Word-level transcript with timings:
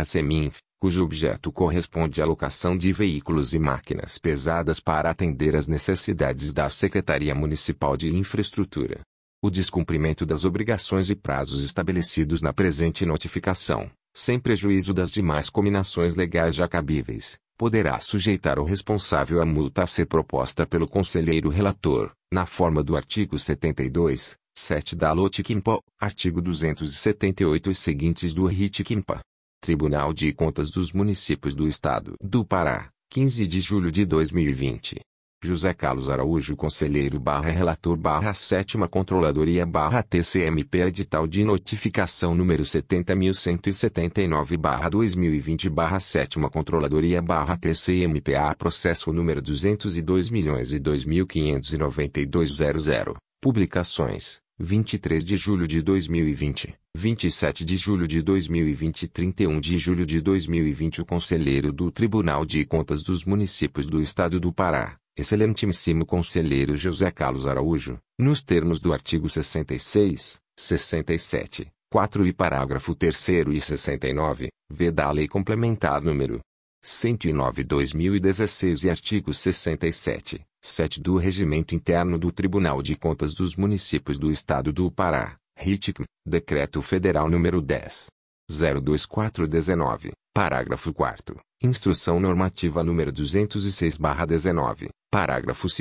seminf 0.04 0.56
cujo 0.78 1.02
objeto 1.02 1.50
corresponde 1.50 2.20
à 2.20 2.26
locação 2.26 2.76
de 2.76 2.92
veículos 2.92 3.54
e 3.54 3.58
máquinas 3.58 4.18
pesadas 4.18 4.78
para 4.80 5.08
atender 5.10 5.56
às 5.56 5.66
necessidades 5.66 6.52
da 6.52 6.68
Secretaria 6.68 7.34
Municipal 7.34 7.96
de 7.96 8.14
Infraestrutura. 8.14 9.00
O 9.42 9.48
descumprimento 9.50 10.26
das 10.26 10.44
obrigações 10.44 11.08
e 11.08 11.14
prazos 11.16 11.64
estabelecidos 11.64 12.42
na 12.42 12.52
presente 12.52 13.06
notificação, 13.06 13.90
sem 14.14 14.38
prejuízo 14.38 14.92
das 14.92 15.10
demais 15.10 15.48
combinações 15.50 16.14
legais 16.14 16.54
já 16.54 16.68
cabíveis, 16.68 17.38
poderá 17.58 17.98
sujeitar 17.98 18.56
o 18.60 18.64
responsável 18.64 19.42
à 19.42 19.44
multa 19.44 19.82
a 19.82 19.86
ser 19.86 20.06
proposta 20.06 20.64
pelo 20.64 20.86
conselheiro 20.86 21.48
relator, 21.50 22.12
na 22.32 22.46
forma 22.46 22.84
do 22.84 22.96
artigo 22.96 23.36
72, 23.36 24.36
7 24.56 24.94
da 24.94 25.12
Lotikimpa, 25.12 25.80
artigo 26.00 26.40
278 26.40 27.68
e 27.68 27.74
seguintes 27.74 28.32
do 28.32 28.46
Ritikimpa. 28.46 29.18
Tribunal 29.60 30.12
de 30.12 30.32
Contas 30.32 30.70
dos 30.70 30.92
Municípios 30.92 31.56
do 31.56 31.66
Estado 31.66 32.14
do 32.22 32.44
Pará, 32.44 32.90
15 33.10 33.44
de 33.44 33.60
julho 33.60 33.90
de 33.90 34.06
2020. 34.06 35.00
José 35.40 35.72
Carlos 35.72 36.10
Araújo 36.10 36.56
Conselheiro 36.56 37.20
barra 37.20 37.48
Relator 37.50 37.96
barra 37.96 38.34
Sétima 38.34 38.88
Controladoria 38.88 39.64
barra 39.64 40.02
TCMP 40.02 40.78
Edital 40.80 41.28
de 41.28 41.44
Notificação 41.44 42.34
número 42.34 42.64
70.179 42.64 44.56
barra 44.56 44.88
2020 44.88 45.70
barra 45.70 46.00
Sétima 46.00 46.50
Controladoria 46.50 47.22
barra 47.22 47.56
TCMPA 47.56 48.52
Processo 48.58 49.12
número 49.12 49.40
202 49.40 50.28
milhões 50.28 50.72
e 50.72 50.80
2.592.00 50.80 53.14
Publicações 53.40 54.40
23 54.58 55.22
de 55.22 55.36
julho 55.36 55.68
de 55.68 55.80
2020, 55.80 56.74
27 56.96 57.64
de 57.64 57.76
julho 57.76 58.08
de 58.08 58.22
2020 58.22 59.04
e 59.04 59.06
31 59.06 59.60
de 59.60 59.78
julho 59.78 60.04
de 60.04 60.20
2020 60.20 61.00
O 61.02 61.06
Conselheiro 61.06 61.72
do 61.72 61.92
Tribunal 61.92 62.44
de 62.44 62.64
Contas 62.64 63.04
dos 63.04 63.24
Municípios 63.24 63.86
do 63.86 64.02
Estado 64.02 64.40
do 64.40 64.52
Pará 64.52 64.96
Excelentíssimo 65.20 66.06
Conselheiro 66.06 66.76
José 66.76 67.10
Carlos 67.10 67.48
Araújo, 67.48 67.98
nos 68.20 68.40
termos 68.44 68.78
do 68.78 68.92
artigo 68.92 69.28
66, 69.28 70.38
67, 70.56 71.66
4 71.90 72.24
e 72.24 72.32
parágrafo 72.32 72.94
3 72.94 73.28
e 73.52 73.60
69, 73.60 74.46
v 74.70 74.90
da 74.92 75.10
Lei 75.10 75.26
Complementar 75.26 76.00
número 76.02 76.38
109/2016 76.86 78.84
e 78.84 78.90
artigo 78.90 79.34
67, 79.34 80.40
7 80.62 81.00
do 81.02 81.16
Regimento 81.16 81.74
Interno 81.74 82.16
do 82.16 82.30
Tribunal 82.30 82.80
de 82.80 82.94
Contas 82.94 83.34
dos 83.34 83.56
Municípios 83.56 84.20
do 84.20 84.30
Estado 84.30 84.72
do 84.72 84.88
Pará, 84.88 85.34
RITCM, 85.58 86.04
Decreto 86.24 86.80
Federal 86.80 87.28
número 87.28 87.60
10. 87.60 88.06
02419, 88.50 90.12
parágrafo 90.32 90.94
4 90.94 91.36
Instrução 91.60 92.20
Normativa 92.20 92.84
número 92.84 93.12
206/19, 93.12 94.88
Parágrafo 95.10 95.66
2 95.68 95.78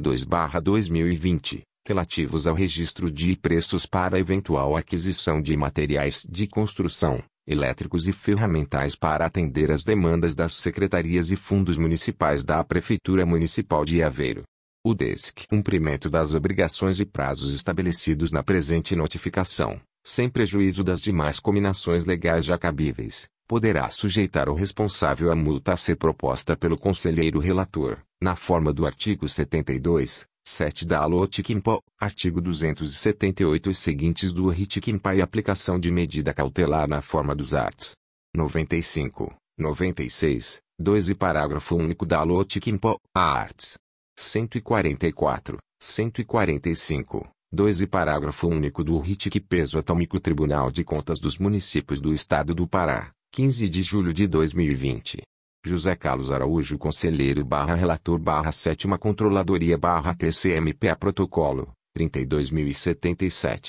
002 0.00 0.24
barra 0.24 0.60
2020 0.60 1.62
relativos 1.88 2.46
ao 2.46 2.54
registro 2.54 3.10
de 3.10 3.34
preços 3.34 3.84
para 3.84 4.16
eventual 4.18 4.76
aquisição 4.76 5.42
de 5.42 5.56
materiais 5.56 6.24
de 6.30 6.46
construção, 6.46 7.20
elétricos 7.46 8.06
e 8.06 8.12
ferramentais 8.12 8.94
para 8.94 9.24
atender 9.24 9.70
às 9.70 9.82
demandas 9.82 10.34
das 10.34 10.52
secretarias 10.52 11.30
e 11.30 11.36
fundos 11.36 11.76
municipais 11.76 12.44
da 12.44 12.62
Prefeitura 12.64 13.24
Municipal 13.24 13.84
de 13.84 14.02
Aveiro. 14.02 14.42
O 14.84 14.94
DESC. 14.94 15.46
Cumprimento 15.48 16.08
das 16.08 16.34
obrigações 16.34 17.00
e 17.00 17.04
prazos 17.04 17.52
estabelecidos 17.54 18.32
na 18.32 18.42
presente 18.42 18.96
notificação, 18.96 19.78
sem 20.04 20.28
prejuízo 20.28 20.82
das 20.82 21.02
demais 21.02 21.38
cominações 21.38 22.04
legais 22.06 22.44
já 22.46 22.56
cabíveis, 22.56 23.28
poderá 23.46 23.90
sujeitar 23.90 24.48
o 24.48 24.54
responsável 24.54 25.30
à 25.30 25.36
multa 25.36 25.74
a 25.74 25.76
ser 25.76 25.96
proposta 25.96 26.56
pelo 26.56 26.78
conselheiro 26.78 27.38
relator, 27.38 27.98
na 28.22 28.34
forma 28.36 28.72
do 28.72 28.86
artigo 28.86 29.28
72, 29.28 30.26
7 30.52 30.84
da 30.84 30.98
Alotikimpo, 31.00 31.80
artigo 31.96 32.40
278 32.40 33.70
e 33.70 33.74
seguintes 33.74 34.32
do 34.32 34.48
Ritikimpa 34.48 35.14
e 35.14 35.22
aplicação 35.22 35.78
de 35.78 35.92
medida 35.92 36.34
cautelar 36.34 36.88
na 36.88 37.00
forma 37.00 37.36
dos 37.36 37.54
arts. 37.54 37.92
95, 38.34 39.32
96, 39.56 40.58
2 40.76 41.10
e 41.10 41.14
parágrafo 41.14 41.76
único 41.76 42.04
da 42.04 42.18
Alotikimpo, 42.18 42.98
arts. 43.14 43.76
144, 44.18 45.56
145, 45.80 47.28
2 47.52 47.82
e 47.82 47.86
parágrafo 47.86 48.48
único 48.48 48.82
do 48.82 48.98
RITIC 48.98 49.38
Peso 49.38 49.78
Atômico 49.78 50.18
Tribunal 50.18 50.72
de 50.72 50.82
Contas 50.82 51.20
dos 51.20 51.38
Municípios 51.38 52.00
do 52.00 52.12
Estado 52.12 52.56
do 52.56 52.66
Pará, 52.66 53.12
15 53.32 53.68
de 53.68 53.82
julho 53.84 54.12
de 54.12 54.26
2020. 54.26 55.22
José 55.62 55.94
Carlos 55.98 56.30
Araújo 56.32 56.78
Conselheiro 56.78 57.44
barra 57.44 57.74
Relator 57.74 58.18
barra 58.18 58.50
Sétima 58.50 58.96
Controladoria 58.98 59.76
barra 59.76 60.14
TCMPA 60.14 60.96
Protocolo, 60.96 61.74
32.077. 61.98 63.68